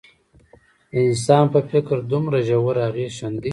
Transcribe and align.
د 0.91 0.93
انسان 1.07 1.45
په 1.53 1.59
فکر 1.71 1.97
دومره 2.11 2.37
ژور 2.47 2.75
اغېز 2.87 3.11
ښندي. 3.19 3.49